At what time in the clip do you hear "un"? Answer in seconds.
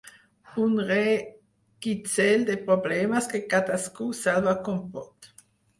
0.63-0.71